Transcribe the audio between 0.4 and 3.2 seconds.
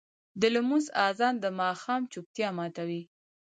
لمونځ اذان د ماښام چوپتیا ماتوي.